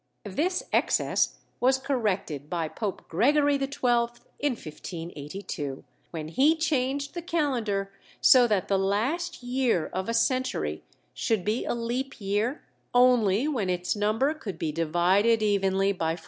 This 0.25 0.63
excess 0.73 1.35
was 1.59 1.77
corrected 1.77 2.49
by 2.49 2.67
Pope 2.69 3.07
Gregory 3.07 3.59
XII 3.59 3.69
in 4.39 4.53
1582, 4.53 5.83
when 6.09 6.29
he 6.29 6.55
changed 6.55 7.13
the 7.13 7.21
calendar 7.21 7.91
so 8.19 8.47
that 8.47 8.67
the 8.67 8.79
last 8.79 9.43
year 9.43 9.91
of 9.93 10.09
a 10.09 10.15
century 10.15 10.81
should 11.13 11.45
be 11.45 11.65
a 11.65 11.75
leap 11.75 12.19
year 12.19 12.63
only 12.95 13.47
when 13.47 13.69
its 13.69 13.95
number 13.95 14.33
could 14.33 14.57
be 14.57 14.71
divided 14.71 15.43
evenly 15.43 15.91
by 15.91 16.15
400. 16.15 16.19